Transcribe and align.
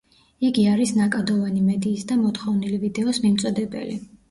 იგი 0.47 0.63
არის 0.71 0.93
ნაკადოვანი 0.99 1.61
მედიის 1.67 2.07
და 2.13 2.19
მოთხოვნილი 2.23 2.83
ვიდეოს 2.87 3.23
მიმწოდებელი. 3.29 4.03